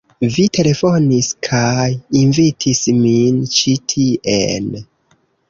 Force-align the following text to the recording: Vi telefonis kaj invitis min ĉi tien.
Vi 0.35 0.43
telefonis 0.57 1.29
kaj 1.47 1.83
invitis 2.21 2.81
min 3.03 3.39
ĉi 3.59 3.77
tien. 3.95 4.73